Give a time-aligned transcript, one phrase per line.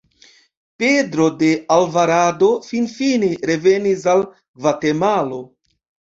[0.83, 5.39] Pedro de Alvarado finfine revenis al Gvatemalo.